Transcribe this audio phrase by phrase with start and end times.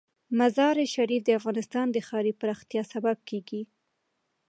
[0.39, 3.61] مزارشریف د افغانستان د ښاري پراختیا سبب کېږي.